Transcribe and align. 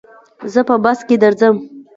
زه 0.53 0.61
په 0.67 0.75
بس 0.83 0.99
کي 1.07 1.15
درځم. 1.23 1.55